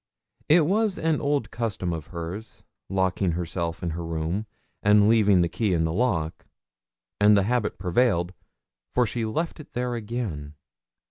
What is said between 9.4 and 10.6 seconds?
it there again.